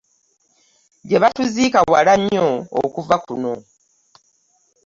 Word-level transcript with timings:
Gye 1.07 1.17
batuziika 1.23 1.79
wala 1.93 2.13
nnyo 2.19 2.47
okuva 2.81 3.15
kuno. 3.25 3.53